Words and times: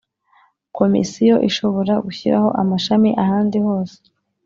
Komisiyo 0.77 1.35
ishobora 1.49 1.93
gushyiraho 2.05 2.49
amashami 2.61 3.09
ahandi 3.23 3.57
hose 3.65 3.97